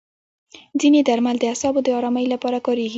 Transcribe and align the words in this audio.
ځینې 0.81 0.99
درمل 1.07 1.35
د 1.39 1.43
اعصابو 1.51 1.79
د 1.85 1.89
ارامۍ 1.99 2.25
لپاره 2.33 2.57
کارېږي. 2.65 2.89